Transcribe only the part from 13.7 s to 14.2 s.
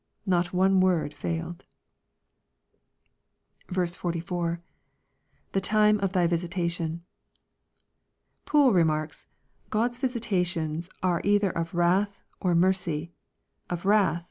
wrath.